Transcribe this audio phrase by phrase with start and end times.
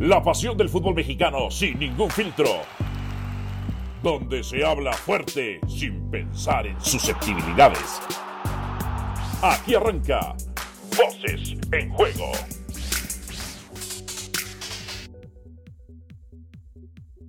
[0.00, 2.60] La pasión del fútbol mexicano sin ningún filtro.
[4.02, 8.02] Donde se habla fuerte sin pensar en susceptibilidades.
[9.40, 10.36] Aquí arranca
[10.98, 12.30] Voces en Juego.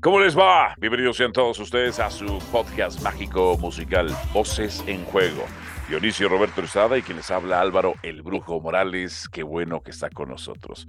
[0.01, 0.75] ¿Cómo les va?
[0.77, 5.45] Bienvenidos sean todos ustedes a su podcast mágico musical Voces en Juego.
[5.87, 9.29] Dionisio Roberto Estrada y quien les habla Álvaro El Brujo Morales.
[9.29, 10.85] Qué bueno que está con nosotros.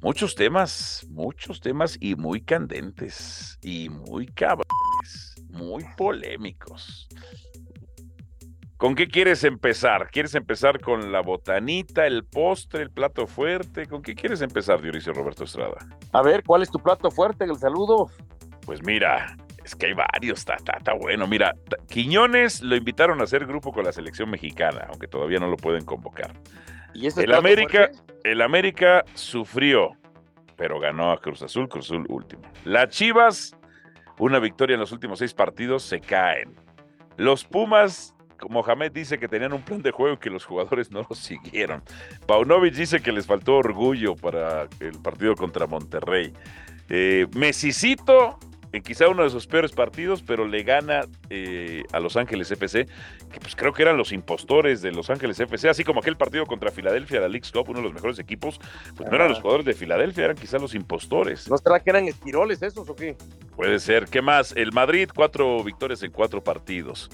[0.00, 7.08] Muchos temas, muchos temas y muy candentes y muy cabrones, muy polémicos.
[8.76, 10.08] ¿Con qué quieres empezar?
[10.12, 13.86] ¿Quieres empezar con la botanita, el postre, el plato fuerte?
[13.86, 15.78] ¿Con qué quieres empezar, Dionisio Roberto Estrada?
[16.12, 17.44] A ver, ¿cuál es tu plato fuerte?
[17.44, 18.08] El saludo.
[18.64, 19.36] Pues mira,
[19.68, 21.26] es que hay varios, está, está, bueno.
[21.26, 21.54] Mira,
[21.88, 25.84] Quiñones lo invitaron a hacer grupo con la selección mexicana, aunque todavía no lo pueden
[25.84, 26.32] convocar.
[26.94, 27.90] ¿Y el América,
[28.24, 29.90] el América sufrió,
[30.56, 32.42] pero ganó a Cruz Azul, Cruz Azul último.
[32.64, 33.56] Las Chivas,
[34.18, 36.54] una victoria en los últimos seis partidos, se caen.
[37.18, 38.14] Los Pumas,
[38.48, 41.82] Mohamed dice que tenían un plan de juego y que los jugadores no lo siguieron.
[42.26, 46.32] Paunovic dice que les faltó orgullo para el partido contra Monterrey.
[46.88, 48.38] Eh, Mesicito
[48.72, 52.86] en quizá uno de sus peores partidos, pero le gana eh, a Los Ángeles FC,
[53.32, 56.46] que pues creo que eran los impostores de Los Ángeles FC, así como aquel partido
[56.46, 58.60] contra Filadelfia, la League Cup, uno de los mejores equipos,
[58.96, 61.48] pues no eran los jugadores de Filadelfia, eran quizá los impostores.
[61.48, 63.16] ¿No será que eran estiroles esos o qué?
[63.56, 64.06] Puede ser.
[64.06, 64.52] ¿Qué más?
[64.56, 67.10] El Madrid, cuatro victorias en cuatro partidos.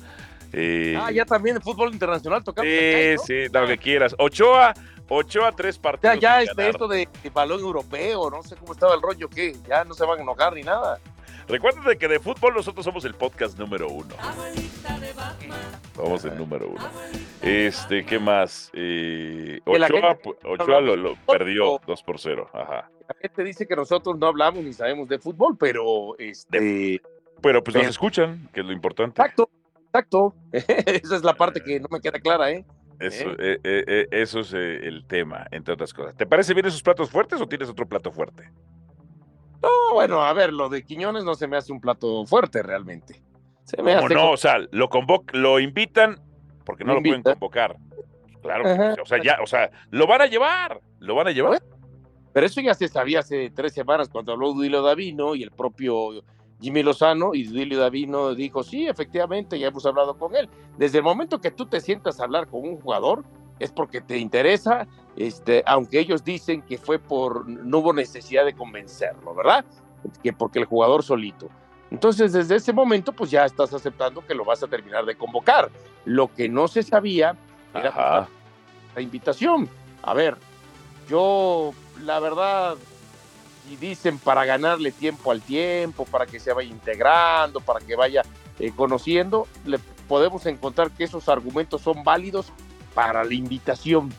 [0.52, 2.70] Eh, ah, ya también el fútbol internacional tocando.
[2.70, 4.14] Sí, sí, lo que quieras.
[4.18, 4.72] Ochoa,
[5.08, 6.14] Ochoa, tres partidos.
[6.20, 9.56] Ya, ya este, esto de, de balón europeo, no sé cómo estaba el rollo, que
[9.68, 11.00] ya no se van a enojar ni nada.
[11.48, 14.14] Recuerden que de fútbol nosotros somos el podcast número uno.
[15.96, 16.88] Vamos el número uno.
[17.42, 18.70] Este, ¿qué más?
[18.72, 22.50] Eh, Ochoa, lo, perdió 2 por 0.
[22.52, 22.90] Ajá.
[23.08, 27.00] La gente dice que nosotros no hablamos ni sabemos de fútbol, pero este.
[27.42, 29.20] pero pues nos escuchan, que es lo importante.
[29.20, 29.50] Exacto,
[29.86, 30.34] exacto.
[30.52, 32.64] Esa es la parte que no me queda clara, ¿eh?
[32.98, 33.58] Eso, ¿Eh?
[33.64, 36.16] Eh, eh, eso es el tema, entre otras cosas.
[36.16, 38.50] ¿Te parece bien esos platos fuertes o tienes otro plato fuerte?
[39.64, 43.22] No, bueno, a ver, lo de Quiñones no se me hace un plato fuerte realmente.
[43.64, 44.32] Se me hace no?
[44.32, 44.88] O sea, lo
[45.32, 46.20] lo invitan
[46.64, 47.76] porque no lo, pueden convocar.
[48.42, 51.62] Claro, o sea, ya, o sea, lo van a llevar, lo van a llevar.
[52.32, 56.22] Pero eso ya se sabía hace tres semanas cuando habló Duilio Davino y el propio
[56.60, 60.48] Jimmy Lozano y Duilio Davino dijo, sí, efectivamente, ya hemos hablado con él.
[60.76, 63.24] Desde el momento que tú te sientas a hablar con un jugador,
[63.64, 64.86] es porque te interesa,
[65.16, 69.64] este, aunque ellos dicen que fue por, no hubo necesidad de convencerlo, ¿verdad?
[70.22, 71.48] Que porque el jugador solito.
[71.90, 75.70] Entonces, desde ese momento, pues ya estás aceptando que lo vas a terminar de convocar.
[76.04, 77.36] Lo que no se sabía
[77.74, 78.28] era
[78.94, 79.68] la invitación.
[80.02, 80.36] A ver,
[81.08, 81.72] yo,
[82.02, 82.76] la verdad,
[83.66, 88.22] si dicen para ganarle tiempo al tiempo, para que se vaya integrando, para que vaya
[88.58, 92.52] eh, conociendo, le podemos encontrar que esos argumentos son válidos
[92.94, 94.12] para la invitación,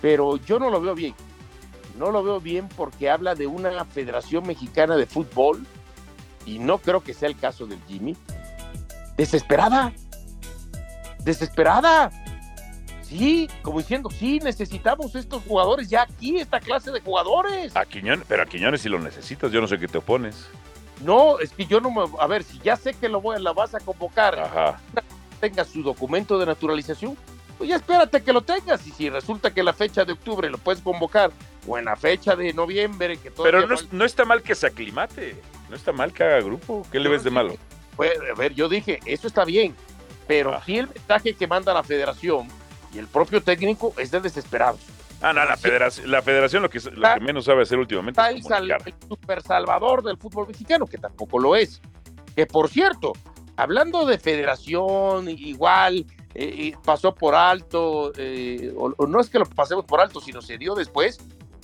[0.00, 1.14] pero yo no lo veo bien.
[1.98, 5.66] No lo veo bien porque habla de una Federación Mexicana de Fútbol
[6.44, 8.16] y no creo que sea el caso del Jimmy.
[9.16, 9.92] Desesperada.
[11.24, 12.10] Desesperada.
[13.02, 17.74] Sí, como diciendo, sí, necesitamos estos jugadores ya aquí, esta clase de jugadores.
[17.76, 20.48] A Quiñones, pero a Quiñones si lo necesitas, yo no sé qué te opones.
[21.04, 22.02] No, es que yo no me.
[22.18, 24.80] A ver, si ya sé que lo voy, la vas a convocar, Ajá.
[25.40, 27.16] tenga su documento de naturalización,
[27.58, 28.86] pues ya espérate que lo tengas.
[28.86, 31.30] Y si resulta que la fecha de octubre lo puedes convocar,
[31.66, 33.44] o en la fecha de noviembre, que todo.
[33.44, 35.36] Pero no, está mal que se aclimate,
[35.68, 36.86] no está mal que haga grupo.
[36.90, 37.56] ¿Qué le ves de malo?
[37.96, 39.74] Pues, a ver, yo dije, eso está bien,
[40.26, 40.62] pero ah.
[40.64, 42.48] si el mensaje que manda la federación
[42.92, 44.80] y el propio técnico es de desesperados.
[45.22, 48.50] Ah, no, la federación, la federación lo que, lo que menos sabe hacer últimamente es
[48.50, 51.80] el, el super salvador del fútbol mexicano, que tampoco lo es.
[52.34, 53.14] Que por cierto,
[53.56, 56.04] hablando de federación, igual,
[56.84, 60.74] pasó por alto, eh, o, no es que lo pasemos por alto, sino se dio
[60.74, 61.18] después.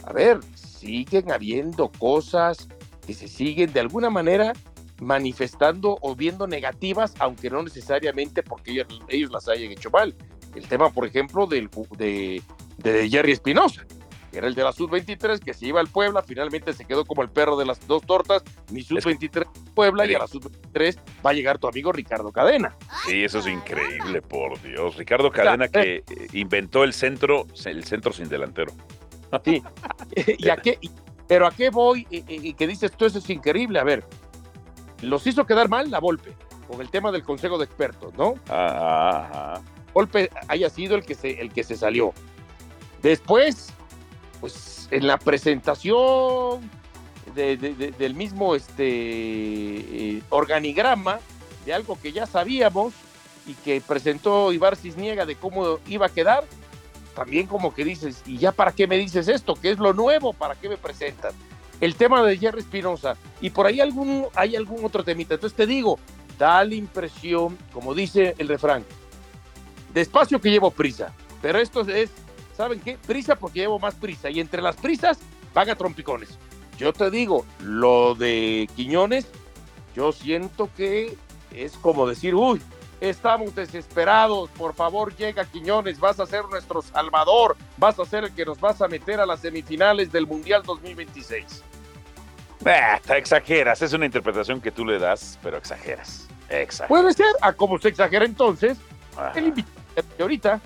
[0.04, 2.68] A ver, siguen habiendo cosas
[3.06, 4.52] que se siguen de alguna manera
[5.00, 10.14] manifestando o viendo negativas, aunque no necesariamente porque ellos, las hayan hecho mal.
[10.54, 12.42] El tema, por ejemplo, del, de,
[12.78, 13.84] de Jerry Espinosa
[14.32, 17.28] era el de la Sub-23, que se iba al Puebla, finalmente se quedó como el
[17.28, 21.58] perro de las dos tortas, mi Sub-23 Puebla, y a la Sub-23 va a llegar
[21.58, 22.76] tu amigo Ricardo Cadena.
[23.06, 24.96] Sí, eso es increíble, por Dios.
[24.96, 28.72] Ricardo Cadena que eh, inventó el centro, el centro sin delantero.
[29.44, 29.62] Sí,
[30.38, 30.78] ¿Y a qué,
[31.28, 32.06] pero ¿a qué voy?
[32.10, 33.78] Y, que dices tú, eso es increíble.
[33.78, 34.04] A ver,
[35.02, 36.34] los hizo quedar mal la Volpe,
[36.68, 38.34] con el tema del Consejo de Expertos, ¿no?
[38.48, 39.62] Ajá.
[39.94, 42.12] Volpe haya sido el que se, el que se salió.
[43.02, 43.72] Después
[44.42, 46.68] pues en la presentación
[47.36, 51.20] del mismo este, eh, organigrama
[51.64, 52.92] de algo que ya sabíamos
[53.46, 56.44] y que presentó Ibar Cisniega de cómo iba a quedar,
[57.14, 59.54] también como que dices, ¿y ya para qué me dices esto?
[59.54, 60.32] ¿Qué es lo nuevo?
[60.32, 61.34] ¿Para qué me presentas?
[61.80, 65.34] El tema de Jerry Espinosa, y por ahí algún, hay algún otro temita.
[65.34, 66.00] Entonces te digo,
[66.36, 68.84] da la impresión, como dice el refrán,
[69.94, 72.10] despacio que llevo prisa, pero esto es,
[72.62, 72.96] ¿saben qué?
[72.96, 75.18] Prisa porque llevo más prisa, y entre las prisas
[75.52, 76.38] van a trompicones.
[76.78, 79.26] Yo te digo, lo de Quiñones,
[79.96, 81.16] yo siento que
[81.50, 82.62] es como decir, uy,
[83.00, 88.32] estamos desesperados, por favor llega Quiñones, vas a ser nuestro salvador, vas a ser el
[88.32, 91.64] que nos vas a meter a las semifinales del Mundial 2026.
[93.04, 96.28] te exageras, es una interpretación que tú le das, pero exageras.
[96.48, 96.88] exageras.
[96.88, 98.78] Puede ser, a como se exagera entonces,
[99.34, 99.82] el invitado
[100.16, 100.60] de ahorita.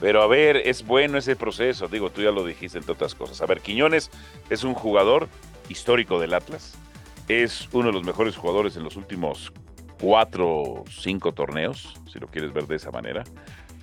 [0.00, 3.40] Pero a ver, es bueno ese proceso, digo, tú ya lo dijiste entre otras cosas.
[3.42, 4.10] A ver, Quiñones
[4.48, 5.28] es un jugador
[5.68, 6.74] histórico del Atlas,
[7.28, 9.52] es uno de los mejores jugadores en los últimos
[10.00, 13.24] cuatro, cinco torneos, si lo quieres ver de esa manera.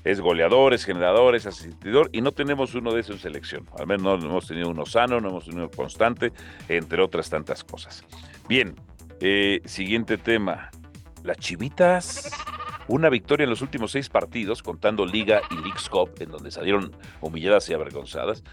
[0.04, 3.68] Es goleador, es generador, es asistidor y no tenemos uno de esos en selección.
[3.78, 6.32] Al menos no hemos tenido uno sano, no hemos tenido uno constante,
[6.70, 8.04] entre otras tantas cosas.
[8.48, 8.76] Bien,
[9.20, 10.72] eh, siguiente tema.
[11.24, 12.32] Las chivitas,
[12.88, 16.96] una victoria en los últimos seis partidos, contando Liga y League's Cup, en donde salieron
[17.22, 18.44] humilladas y avergonzadas.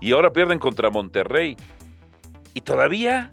[0.00, 1.56] Y ahora pierden contra Monterrey.
[2.54, 3.30] Y todavía,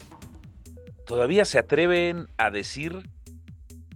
[1.06, 3.02] todavía se atreven a decir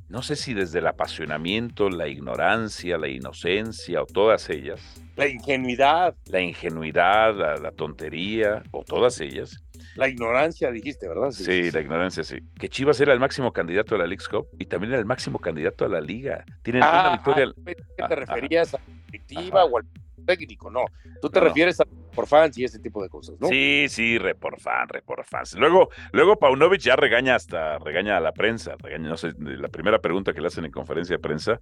[0.09, 4.81] no sé si desde el apasionamiento, la ignorancia, la inocencia o todas ellas.
[5.17, 6.15] La ingenuidad.
[6.27, 9.65] La ingenuidad, la, tontería o todas ellas.
[9.97, 11.31] La ignorancia, dijiste, ¿verdad?
[11.31, 12.39] Sí, la ignorancia, sí.
[12.59, 15.39] Que Chivas era el máximo candidato a la League Cup y también era el máximo
[15.39, 16.45] candidato a la Liga.
[16.63, 17.53] Tienen una ah, victoria.
[17.65, 19.85] ¿Qué te referías a la directiva o al
[20.27, 20.71] técnico?
[20.71, 20.85] No,
[21.23, 21.85] tú te refieres a
[22.17, 23.49] por fans y ese tipo de cosas, ¿no?
[23.49, 25.55] Sí, sí, re por fan, re por fans.
[25.55, 30.01] Luego, luego Paunovic ya regaña hasta, regaña a la prensa, regaña, no sé, la primera
[30.01, 31.61] pregunta que le hacen en conferencia de prensa,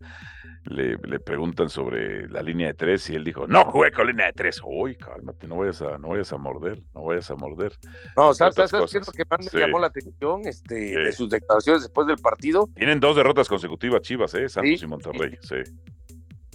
[0.64, 4.32] le, preguntan sobre la línea de tres y él dijo, no jugué con línea de
[4.32, 4.60] tres.
[4.64, 7.72] Uy, cálmate, no vayas a, no vayas a morder, no vayas a morder.
[8.16, 11.28] No, ¿sabes, ¿sabes qué es lo que más me llamó la atención este, de sus
[11.28, 12.68] declaraciones después del partido?
[12.74, 14.48] Tienen dos derrotas consecutivas Chivas, ¿eh?
[14.48, 15.56] Santos y Monterrey, sí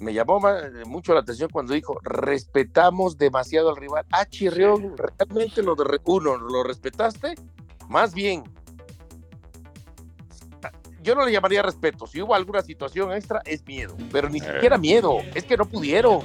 [0.02, 0.42] me llamó
[0.86, 4.06] mucho la atención cuando dijo, respetamos demasiado al rival.
[4.12, 7.36] Ah, Chirrión, ¿realmente lo de uno lo respetaste?
[7.88, 8.44] Más bien,
[11.02, 12.06] yo no le llamaría respeto.
[12.08, 13.96] Si hubo alguna situación extra, es miedo.
[14.12, 14.44] Pero ni eh.
[14.44, 15.20] siquiera miedo.
[15.34, 16.22] Es que no pudieron.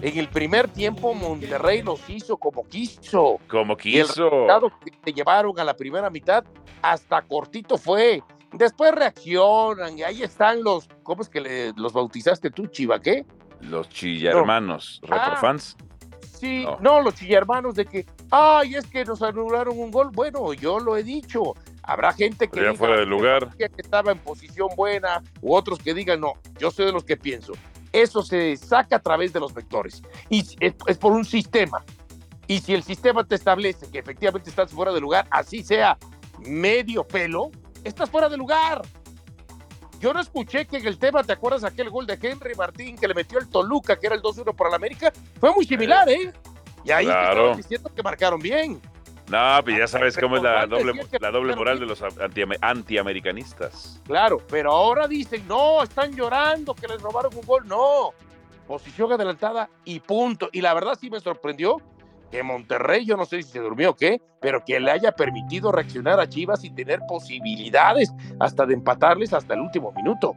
[0.00, 3.38] En el primer tiempo, Monterrey los hizo como quiso.
[3.48, 3.96] Como quiso.
[3.96, 6.44] Y el resultado que te llevaron a la primera mitad,
[6.80, 8.22] hasta cortito fue.
[8.52, 13.26] Después reaccionan y ahí están los, ¿cómo es que los bautizaste tú, Chiva, qué?
[13.60, 15.08] Los chillermanos, no.
[15.08, 15.76] retrofans.
[15.78, 17.02] Ah, sí, no.
[17.02, 20.10] los chillermanos de que, ay, es que nos anularon un gol.
[20.12, 21.54] Bueno, yo lo he dicho.
[21.82, 23.54] Habrá gente que diga fuera de lugar.
[23.56, 27.16] que estaba en posición buena, u otros que digan, no, yo soy de los que
[27.16, 27.52] pienso.
[27.92, 30.02] Eso se saca a través de los vectores.
[30.28, 31.82] Y es, es por un sistema.
[32.46, 35.98] Y si el sistema te establece que efectivamente estás fuera de lugar, así sea
[36.46, 37.50] medio pelo,
[37.88, 38.82] estás fuera de lugar.
[40.00, 43.08] Yo no escuché que en el tema, ¿te acuerdas aquel gol de Henry Martín que
[43.08, 45.12] le metió el Toluca, que era el 2-1 para la América?
[45.40, 46.32] Fue muy similar, ¿eh?
[46.84, 47.56] Y ahí claro.
[47.56, 48.80] diciendo que marcaron bien.
[49.28, 52.02] No, pues ya sabes cómo es la doble, la doble moral de los
[52.60, 54.00] antiamericanistas.
[54.06, 57.66] Claro, pero ahora dicen, no, están llorando que les robaron un gol.
[57.66, 58.14] No,
[58.66, 60.48] posición adelantada y punto.
[60.52, 61.82] Y la verdad sí me sorprendió
[62.30, 65.72] que Monterrey, yo no sé si se durmió o qué, pero que le haya permitido
[65.72, 70.34] reaccionar a Chivas y tener posibilidades hasta de empatarles hasta el último minuto.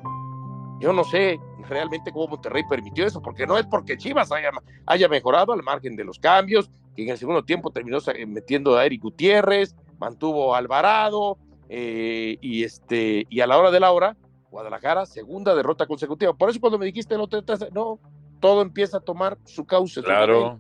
[0.80, 4.52] Yo no sé realmente cómo Monterrey permitió eso, porque no es porque Chivas haya,
[4.86, 8.86] haya mejorado al margen de los cambios, que en el segundo tiempo terminó metiendo a
[8.86, 11.38] Eric Gutiérrez, mantuvo a Alvarado,
[11.70, 14.18] eh, y, este, y a la hora de la hora,
[14.50, 16.34] Guadalajara, segunda derrota consecutiva.
[16.34, 18.00] Por eso cuando me dijiste el otro, no,
[18.42, 20.02] todo empieza a tomar su cauce.
[20.04, 20.60] Claro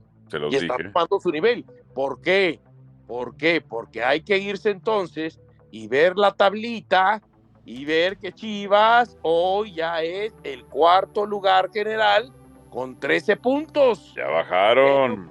[0.49, 1.65] y está tomando su nivel.
[1.93, 2.59] ¿Por qué?
[3.07, 3.61] ¿Por qué?
[3.61, 5.39] Porque hay que irse entonces
[5.71, 7.21] y ver la tablita
[7.65, 12.31] y ver que Chivas hoy ya es el cuarto lugar general
[12.69, 14.13] con 13 puntos.
[14.15, 15.29] Ya bajaron.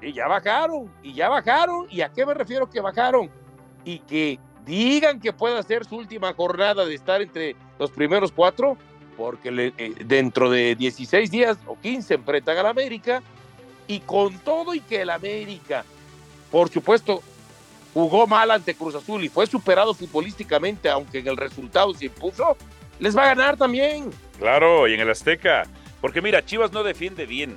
[0.00, 1.86] Y ya bajaron, y ya bajaron.
[1.90, 3.28] ¿Y a qué me refiero que bajaron?
[3.84, 8.76] Y que digan que puede ser su última jornada de estar entre los primeros cuatro,
[9.16, 13.22] porque eh, dentro de 16 días o 15 enfrentan a la América
[13.88, 15.84] y con todo y que el América,
[16.52, 17.22] por supuesto,
[17.92, 22.56] jugó mal ante Cruz Azul y fue superado futbolísticamente, aunque en el resultado se impuso,
[23.00, 24.10] les va a ganar también.
[24.38, 25.64] Claro, y en el Azteca.
[26.00, 27.56] Porque mira, Chivas no defiende bien.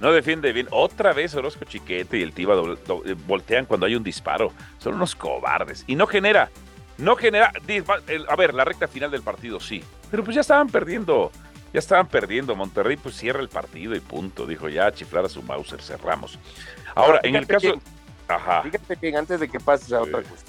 [0.00, 0.68] No defiende bien.
[0.70, 4.52] Otra vez Orozco Chiquete y el Tiva eh, voltean cuando hay un disparo.
[4.78, 5.84] Son unos cobardes.
[5.86, 6.50] Y no genera,
[6.98, 7.52] no genera.
[8.28, 9.82] A ver, la recta final del partido sí.
[10.10, 11.32] Pero pues ya estaban perdiendo.
[11.72, 12.54] Ya estaban perdiendo.
[12.56, 14.46] Monterrey pues cierra el partido y punto.
[14.46, 16.38] Dijo ya chiflar a su Mauser, cerramos.
[16.94, 17.74] Ahora, en el caso.
[18.28, 18.62] ajá.
[18.62, 20.44] Fíjate que antes de que pases a otra cosa.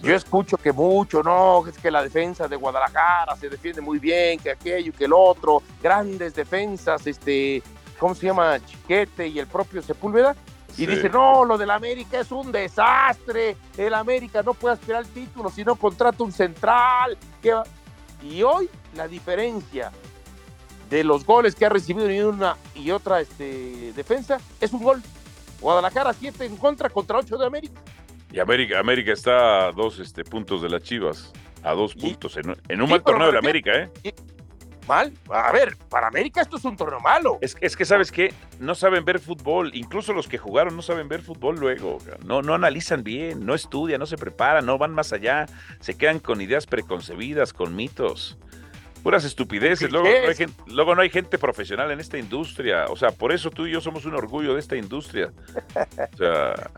[0.00, 4.38] Yo escucho que mucho, no, es que la defensa de Guadalajara se defiende muy bien,
[4.38, 7.62] que aquello, que el otro, grandes defensas, este,
[7.98, 8.64] ¿cómo se llama?
[8.64, 10.36] Chiquete y el propio Sepúlveda.
[10.76, 13.56] Y dice, no, lo del América es un desastre.
[13.76, 17.18] El América no puede aspirar al título si no contrata un central.
[18.22, 19.90] Y hoy la diferencia
[20.90, 25.02] de los goles que ha recibido en una y otra este, defensa es un gol.
[25.60, 27.80] Guadalajara 7 en contra contra 8 de América.
[28.32, 32.80] Y América, América está a dos este, puntos de las Chivas, a dos puntos, en,
[32.82, 34.14] un mal torneo de América, ¿eh?
[34.88, 35.12] mal.
[35.30, 37.38] A ver, para América esto es un torneo malo.
[37.40, 38.32] Es, es que, ¿sabes qué?
[38.58, 39.70] No saben ver fútbol.
[39.74, 41.98] Incluso los que jugaron no saben ver fútbol luego.
[42.24, 45.46] No, no analizan bien, no estudian, no se preparan, no van más allá.
[45.78, 48.38] Se quedan con ideas preconcebidas, con mitos.
[49.02, 49.90] Puras estupideces.
[49.90, 52.86] Luego no, hay gente, luego no hay gente profesional en esta industria.
[52.88, 55.32] O sea, por eso tú y yo somos un orgullo de esta industria.
[56.12, 56.70] O sea,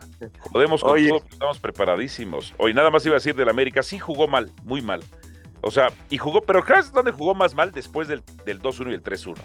[0.51, 2.53] podemos con todo, estamos preparadísimos.
[2.57, 3.83] Hoy nada más iba a decir del América.
[3.83, 5.03] Sí jugó mal, muy mal.
[5.61, 8.93] O sea, y jugó, pero ¿sabes dónde jugó más mal después del, del 2-1 y
[8.93, 9.37] el 3-1?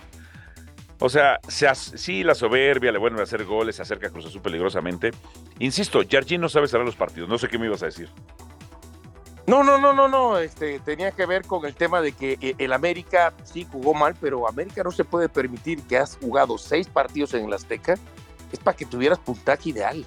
[0.99, 4.27] O sea, se sí, la soberbia, le vuelven a hacer goles, se acerca a Cruz
[4.27, 5.11] Azul peligrosamente.
[5.59, 7.29] Insisto, Jardín no sabe cerrar los partidos.
[7.29, 8.09] No sé qué me ibas a decir.
[9.47, 10.39] No, no, no, no, no.
[10.39, 14.17] Este, tenía que ver con el tema de que eh, el América sí jugó mal,
[14.21, 17.95] pero América no se puede permitir que has jugado seis partidos en el Azteca.
[18.53, 20.05] Es para que tuvieras puntaje ideal.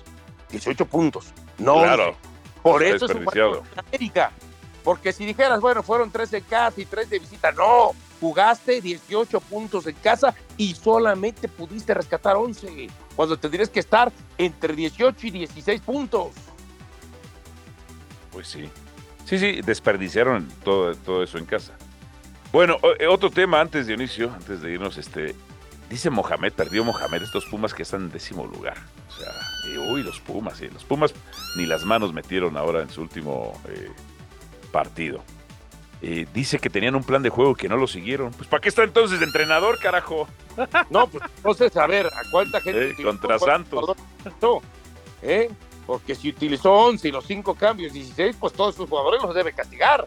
[0.51, 1.27] 18 puntos.
[1.57, 1.75] No.
[1.75, 2.15] Claro.
[2.61, 3.25] Por eso es un
[3.75, 4.31] América.
[4.83, 9.39] Porque si dijeras, bueno, fueron tres de casa y tres de visita, no, jugaste 18
[9.41, 15.31] puntos en casa y solamente pudiste rescatar 11, cuando tendrías que estar entre 18 y
[15.31, 16.31] 16 puntos.
[18.31, 18.69] Pues sí.
[19.29, 21.73] Sí, sí, desperdiciaron todo, todo eso en casa.
[22.51, 25.35] Bueno, eh, otro tema antes, de inicio, antes de irnos, este,
[25.87, 28.77] dice Mohamed, perdió Mohamed, estos Pumas que están en décimo lugar.
[29.07, 31.13] O sea, uy, los Pumas, sí, los Pumas
[31.55, 33.91] ni las manos metieron ahora en su último eh,
[34.71, 35.23] partido.
[36.01, 38.31] Eh, dice que tenían un plan de juego que no lo siguieron.
[38.31, 40.27] Pues ¿para qué está entonces de entrenador, carajo?
[40.89, 42.89] No, pues entonces a ver, ¿a cuánta gente?
[42.89, 43.95] Eh, contra Santos.
[45.21, 45.49] ¿Eh?
[45.89, 49.53] Porque si utilizó 11 y los 5 cambios, 16, pues todos sus jugadores los debe
[49.53, 50.05] castigar.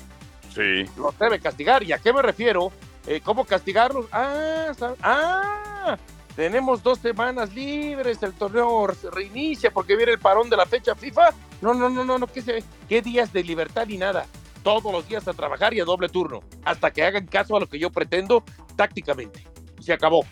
[0.54, 0.88] Sí.
[0.96, 1.82] Los debe castigar.
[1.82, 2.70] ¿Y a qué me refiero?
[3.04, 4.06] Eh, ¿Cómo castigarlos?
[4.12, 4.70] Ah,
[5.02, 5.98] ah,
[6.36, 11.30] tenemos dos semanas libres, el torneo reinicia porque viene el parón de la fecha FIFA.
[11.60, 14.26] No, no, no, no, no, ¿qué, qué días de libertad ni nada?
[14.62, 17.68] Todos los días a trabajar y a doble turno, hasta que hagan caso a lo
[17.68, 18.44] que yo pretendo
[18.76, 19.44] tácticamente.
[19.80, 20.24] Se acabó.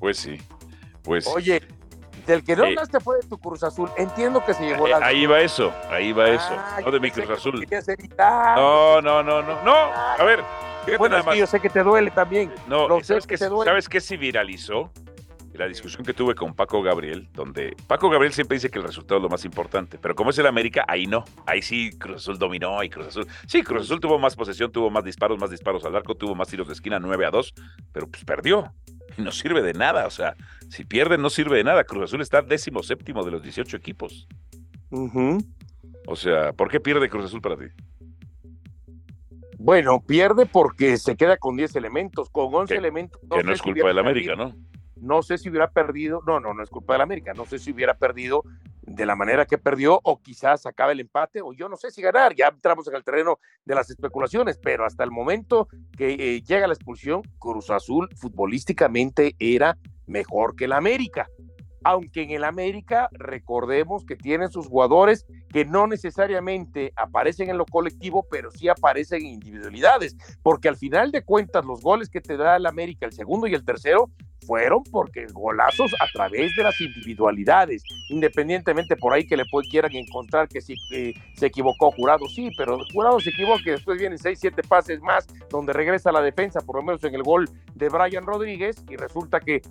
[0.00, 0.36] Pues sí,
[1.04, 1.28] pues.
[1.28, 1.62] Oye,
[2.26, 3.90] del que no eh, hablaste fue de tu Cruz Azul.
[3.96, 5.06] Entiendo que se llevó eh, la.
[5.06, 6.56] Ahí va eso, ahí va eso.
[6.84, 7.66] no de mi Cruz Azul.
[8.18, 9.62] No, no, no, no.
[9.62, 10.42] No, a ver,
[10.98, 12.52] bueno, yo sé que te duele también.
[12.66, 14.90] No, ¿sabes, qué, ¿sabes qué se viralizó?
[15.54, 19.16] La discusión que tuve con Paco Gabriel, donde Paco Gabriel siempre dice que el resultado
[19.16, 21.24] es lo más importante, pero como es el América, ahí no.
[21.46, 23.26] Ahí sí Cruz Azul dominó y Cruz Azul.
[23.46, 26.48] Sí, Cruz Azul tuvo más posesión, tuvo más disparos, más disparos al arco, tuvo más
[26.48, 27.54] tiros de esquina 9 a 2,
[27.90, 28.70] pero pues perdió.
[29.16, 30.06] Y no sirve de nada.
[30.06, 30.36] O sea,
[30.68, 31.84] si pierde, no sirve de nada.
[31.84, 34.26] Cruz Azul está décimo séptimo de los 18 equipos.
[36.06, 37.64] O sea, ¿por qué pierde Cruz Azul para ti?
[39.58, 43.20] Bueno, pierde porque se queda con 10 elementos, con 11 elementos.
[43.30, 44.54] que no es culpa del América, ¿no?
[44.96, 47.72] No sé si hubiera perdido, no, no, no es culpa del América, no sé si
[47.72, 48.44] hubiera perdido
[48.86, 52.00] de la manera que perdió o quizás acaba el empate o yo no sé si
[52.00, 56.42] ganar, ya entramos en el terreno de las especulaciones, pero hasta el momento que eh,
[56.42, 59.76] llega la expulsión, Cruz Azul futbolísticamente era
[60.06, 61.28] mejor que el América.
[61.82, 67.64] Aunque en el América recordemos que tienen sus jugadores que no necesariamente aparecen en lo
[67.64, 72.36] colectivo, pero sí aparecen en individualidades, porque al final de cuentas los goles que te
[72.36, 74.10] da el América, el segundo y el tercero,
[74.46, 80.48] fueron porque golazos a través de las individualidades, independientemente por ahí que le quieran encontrar
[80.48, 80.74] que si
[81.34, 85.26] se equivocó Jurado, sí, pero Jurado se equivoca y después vienen seis, siete pases más
[85.50, 89.40] donde regresa la defensa, por lo menos en el gol de Brian Rodríguez, y resulta
[89.40, 89.62] que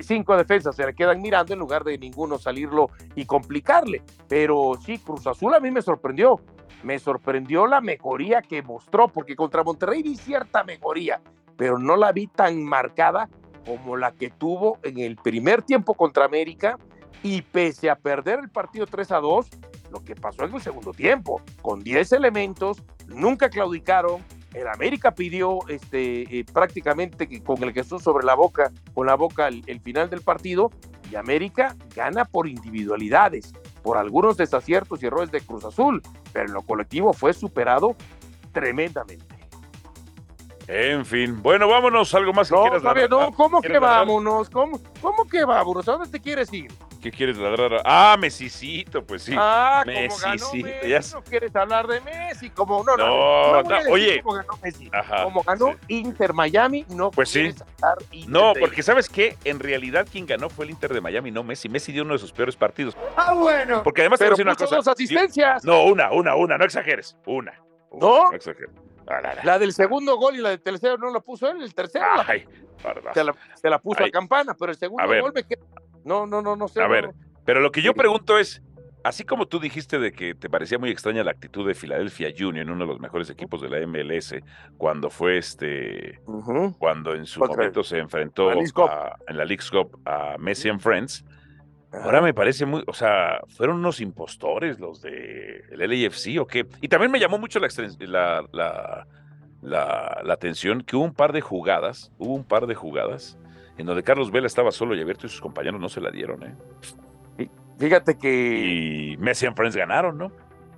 [0.00, 4.02] cinco defensas se le quedan mirando en lugar de ninguno salirlo y complicarle.
[4.28, 6.40] Pero sí, Cruz Azul a mí me sorprendió.
[6.82, 11.18] Me sorprendió la mejoría que mostró, porque contra Monterrey vi cierta mejoría,
[11.56, 13.30] pero no la vi tan marcada
[13.64, 16.78] como la que tuvo en el primer tiempo contra América
[17.22, 19.48] y pese a perder el partido 3 a 2,
[19.90, 24.22] lo que pasó en el segundo tiempo, con 10 elementos, nunca claudicaron,
[24.54, 29.16] el América pidió este, eh, prácticamente que con el Jesús sobre la boca, con la
[29.16, 30.70] boca el, final del partido,
[31.10, 33.52] y América gana por individualidades,
[33.82, 36.02] por algunos desaciertos y errores de Cruz Azul,
[36.32, 37.96] pero en lo colectivo fue superado
[38.52, 39.33] tremendamente.
[40.66, 44.48] En fin, bueno, vámonos, algo más que no, quieras No, ¿cómo que vámonos?
[44.48, 45.86] ¿Cómo, ¿Cómo que vámonos?
[45.88, 46.72] ¿A dónde te quieres ir?
[47.02, 47.82] ¿Qué quieres ladrar?
[47.84, 49.34] Ah, Messicito, pues sí.
[49.36, 53.62] Ah, como ganó Messi, no quieres hablar de Messi, como no, no.
[53.62, 54.90] no, oye, como ganó Messi.
[55.22, 57.54] como ganó Inter Miami, no pues sí.
[58.26, 61.68] No, porque sabes qué, en realidad quien ganó fue el Inter de Miami, no Messi.
[61.68, 62.96] Messi dio uno de sus peores partidos.
[63.18, 63.82] Ah, bueno.
[63.82, 64.76] Porque además te una cosa.
[64.76, 65.62] dos asistencias.
[65.62, 67.52] No, una, una, una, no exageres, una.
[67.92, 68.30] ¿No?
[68.30, 68.70] No exageres.
[69.42, 72.46] La del segundo gol y la del tercero no la puso él, el tercero Ay,
[73.12, 75.64] se, la, se, la, puso a campana, pero el segundo gol me quedó.
[76.04, 76.82] No, no, no, no sé.
[76.82, 77.10] A ver,
[77.44, 78.62] pero lo que yo pregunto es,
[79.04, 82.70] así como tú dijiste de que te parecía muy extraña la actitud de Philadelphia Union,
[82.70, 84.34] uno de los mejores equipos de la MLS,
[84.78, 86.20] cuando fue este,
[86.78, 88.58] cuando en su momento se enfrentó en
[89.36, 91.24] la League Cup a Messi and Friends,
[92.02, 96.66] Ahora me parece muy, o sea, fueron unos impostores los de el LAFC o qué.
[96.80, 97.68] Y también me llamó mucho la,
[98.00, 99.06] la, la,
[100.22, 103.38] la, atención que hubo un par de jugadas, hubo un par de jugadas
[103.78, 106.42] en donde Carlos Vela estaba solo y abierto y sus compañeros no se la dieron,
[106.44, 107.48] ¿eh?
[107.78, 109.12] Fíjate que.
[109.12, 110.32] Y Messi and Friends ganaron, ¿no?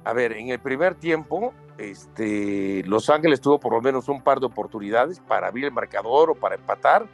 [0.05, 4.41] A ver, en el primer tiempo, este, Los Ángeles tuvo por lo menos un par
[4.41, 7.07] de oportunidades para abrir el marcador o para empatar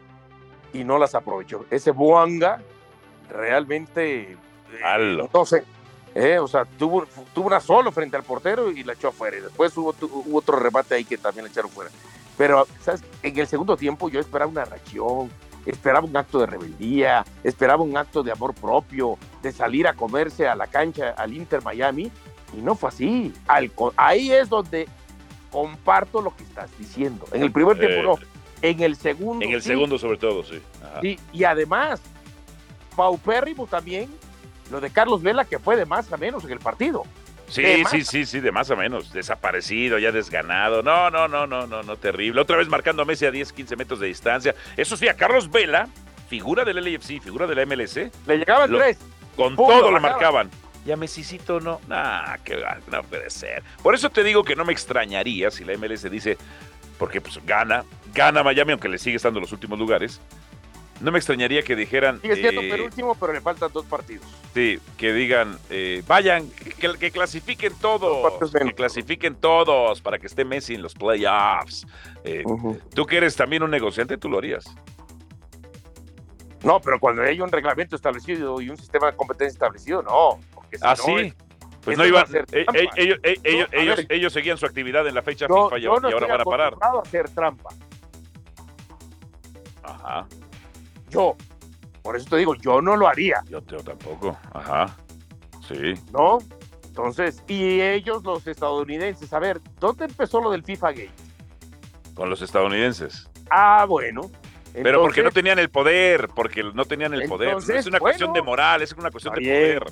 [0.73, 1.64] y no las aprovechó.
[1.71, 2.62] Ese Buanga
[3.29, 4.33] realmente.
[4.33, 5.64] Eh, no sé.
[6.14, 9.38] Eh, o sea, tuvo, tuvo una solo frente al portero y la echó afuera.
[9.38, 11.91] Y después hubo, hubo otro remate ahí que también la echaron fuera.
[12.37, 13.02] Pero, ¿sabes?
[13.23, 15.31] En el segundo tiempo yo esperaba una reacción,
[15.67, 20.47] esperaba un acto de rebeldía, esperaba un acto de amor propio, de salir a comerse
[20.49, 22.11] a la cancha al Inter Miami,
[22.57, 23.33] y no fue así.
[23.97, 24.88] ahí es donde
[25.50, 27.26] comparto lo que estás diciendo.
[27.33, 28.19] En el primer tiempo no,
[28.62, 29.45] en el segundo.
[29.45, 30.61] En el segundo sobre todo, sí.
[31.00, 31.19] sí.
[31.33, 32.00] Y además,
[32.96, 34.08] paupérrimo también
[34.70, 37.04] lo de Carlos Vela, que fue de más a menos en el partido.
[37.49, 39.12] Sí, sí, sí, sí, de más o menos.
[39.12, 40.83] Desaparecido, ya desganado.
[40.83, 42.40] No, no, no, no, no, no, terrible.
[42.40, 44.55] Otra vez marcando a Messi a 10, 15 metros de distancia.
[44.76, 45.88] Eso sí, a Carlos Vela,
[46.28, 48.11] figura del LAFC, figura de la MLC.
[48.26, 48.98] Le llegaban tres.
[49.37, 50.50] Con todo lo marcaban.
[50.87, 51.81] Y a Messicito no.
[51.88, 52.57] Nah, que
[52.90, 53.62] no puede ser.
[53.83, 56.38] Por eso te digo que no me extrañaría si la MLS dice,
[56.98, 60.20] porque pues gana, gana Miami, aunque le sigue estando en los últimos lugares
[61.03, 62.21] no me extrañaría que dijeran.
[62.21, 64.25] Sigue siendo eh, penúltimo, pero le faltan dos partidos.
[64.55, 68.33] Sí, que digan, eh, vayan, que, clasifiquen todos.
[68.53, 71.87] Que clasifiquen todos para que esté Messi en los playoffs.
[72.23, 72.45] Eh,
[72.95, 74.65] tú que eres también un negociante, tú lo harías.
[76.62, 80.38] No, pero cuando hay un reglamento establecido y un sistema de competencia establecido, no.
[80.83, 81.35] ah, sí.
[81.83, 82.25] Pues no iban.
[82.97, 86.75] ellos, ellos, ellos, seguían su actividad en la fecha FIFA y, ahora van a parar.
[86.81, 87.71] a hacer trampa.
[89.83, 90.29] Ajá.
[91.12, 91.37] Yo,
[92.03, 93.42] por eso te digo, yo no lo haría.
[93.48, 94.96] Yo, tampoco, ajá,
[95.68, 95.94] sí.
[96.12, 96.38] ¿No?
[96.87, 101.11] Entonces, y ellos, los estadounidenses, a ver, ¿dónde empezó lo del FIFA Gate?
[102.14, 103.31] Con los estadounidenses.
[103.51, 104.31] Ah, bueno.
[104.72, 107.57] Pero porque no tenían el poder, porque no tenían el poder.
[107.75, 109.85] es una cuestión de moral, es una cuestión de poder.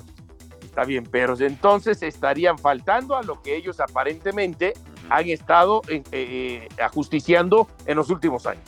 [0.63, 4.73] Está bien, pero entonces estarían faltando a lo que ellos aparentemente
[5.09, 8.63] han estado eh, eh, ajusticiando en los últimos años.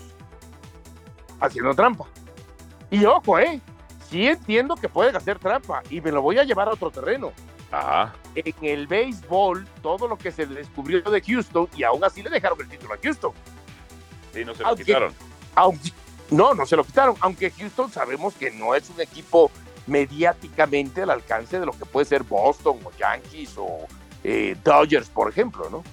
[1.40, 2.06] Haciendo trampa.
[2.94, 3.60] Y ojo, ¿eh?
[4.08, 7.34] Sí entiendo que pueden hacer trampa y me lo voy a llevar a otro terreno.
[7.72, 8.14] Ajá.
[8.36, 12.62] En el béisbol, todo lo que se descubrió de Houston, y aún así le dejaron
[12.62, 13.32] el título a Houston.
[14.32, 15.12] Sí, no se lo quitaron.
[16.30, 17.16] no, no se lo quitaron.
[17.22, 19.50] Aunque Houston sabemos que no es un equipo
[19.88, 23.88] mediáticamente al alcance de lo que puede ser Boston o Yankees o
[24.24, 25.84] eh, Dodgers, por ejemplo, ¿no?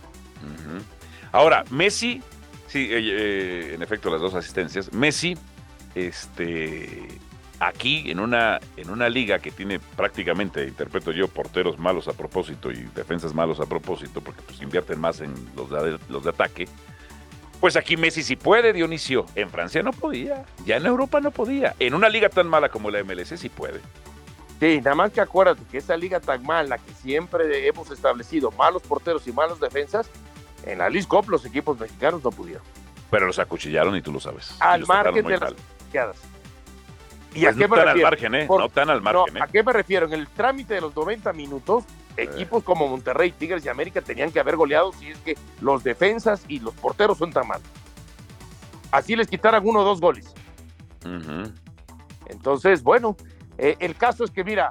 [1.32, 2.22] Ahora, Messi,
[2.66, 4.92] sí, eh, eh, en efecto, las dos asistencias.
[4.92, 5.38] Messi
[5.94, 7.06] este,
[7.60, 12.70] aquí en una, en una liga que tiene prácticamente, interpreto yo, porteros malos a propósito
[12.70, 16.68] y defensas malos a propósito, porque pues invierten más en los de, los de ataque,
[17.60, 19.26] pues aquí Messi sí puede, Dionisio.
[19.34, 21.74] En Francia no podía, ya en Europa no podía.
[21.78, 23.80] En una liga tan mala como la MLC sí puede.
[24.58, 28.82] Sí, nada más que acuérdate que esa liga tan mala que siempre hemos establecido, malos
[28.82, 30.10] porteros y malos defensas,
[30.64, 32.62] en la League Cup los equipos mexicanos no pudieron.
[33.10, 34.54] Pero los acuchillaron y tú lo sabes.
[34.60, 35.54] Al margen de las
[37.34, 37.90] ¿Y a pues qué me refiero?
[37.90, 38.46] al margen, ¿eh?
[38.48, 39.42] no tan al margen.
[39.42, 40.06] ¿A qué me refiero?
[40.06, 41.84] En el trámite de los 90 minutos,
[42.16, 46.44] equipos como Monterrey, Tigres y América tenían que haber goleado si es que los defensas
[46.48, 47.66] y los porteros son tan malos.
[48.90, 50.34] Así les quitaran uno o dos goles.
[52.26, 53.16] Entonces, bueno,
[53.58, 54.68] eh, el caso es que, mira,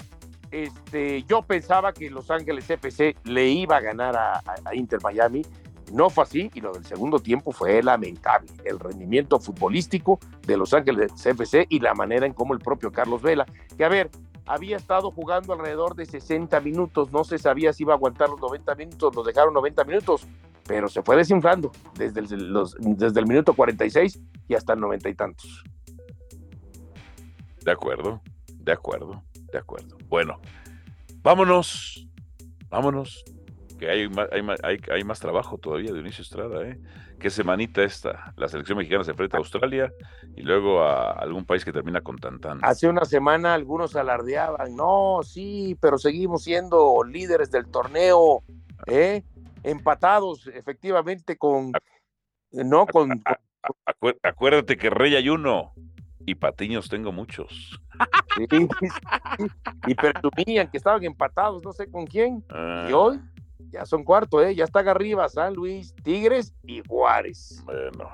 [0.52, 4.42] este, yo pensaba que Los Ángeles FC le iba a ganar a,
[4.74, 5.46] Inter Miami,
[5.92, 8.50] No fue así y lo del segundo tiempo fue lamentable.
[8.64, 13.22] El rendimiento futbolístico de Los Ángeles CFC y la manera en cómo el propio Carlos
[13.22, 13.46] Vela,
[13.78, 14.10] que a ver,
[14.46, 18.42] había estado jugando alrededor de 60 minutos, no se sabía si iba a aguantar los
[18.42, 20.28] 90 minutos, los dejaron 90 minutos,
[20.68, 25.14] pero se fue desinflando desde el, desde el minuto 46 y hasta el 90 y
[25.14, 25.64] tantos.
[27.64, 28.22] De acuerdo,
[28.56, 29.98] de acuerdo, de acuerdo.
[30.08, 30.40] Bueno,
[31.22, 32.08] vámonos,
[32.70, 33.24] vámonos,
[33.80, 34.10] que hay,
[34.64, 36.80] hay, hay, más trabajo todavía de Inicio Estrada, ¿eh?
[37.20, 38.34] ¿Qué semanita esta?
[38.38, 39.92] La selección mexicana se enfrenta a Australia
[40.36, 42.60] y luego a algún país que termina con Tantán.
[42.62, 48.44] Hace una semana algunos alardeaban, no, sí, pero seguimos siendo líderes del torneo,
[48.86, 49.24] ¿eh?
[49.64, 51.72] empatados efectivamente con...
[52.52, 53.22] No, con...
[54.24, 55.74] acuérdate que Rey hay uno
[56.26, 57.80] y patiños tengo muchos.
[59.88, 62.38] y presumían que estaban empatados, no sé con quién.
[62.38, 62.90] Y ah.
[62.94, 63.20] hoy
[63.72, 64.56] ya son cuarto, ¿eh?
[64.56, 67.62] Ya están arriba San Luis, Tigres y Juárez.
[67.66, 68.12] Bueno,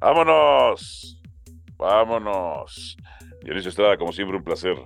[0.00, 1.20] vámonos.
[1.76, 2.96] Vámonos.
[3.42, 4.76] Dionisio Estrada, como siempre, un placer.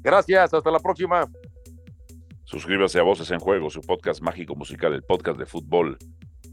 [0.00, 1.26] Gracias, hasta la próxima.
[2.44, 5.98] Suscríbase a Voces en Juego, su podcast mágico musical, el podcast de fútbol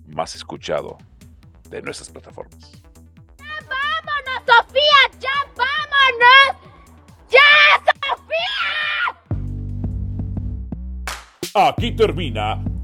[0.07, 0.97] más escuchado
[1.69, 2.71] de nuestras plataformas.
[3.37, 5.19] ¡Ya vámonos, Sofía!
[5.19, 6.55] ¡Ya vámonos!
[7.29, 7.39] ¡Ya,
[11.53, 11.69] Sofía!
[11.69, 12.61] Aquí termina